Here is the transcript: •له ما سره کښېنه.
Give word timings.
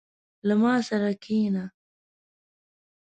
•له 0.47 0.53
ما 0.61 0.73
سره 0.87 1.09
کښېنه. 1.23 1.65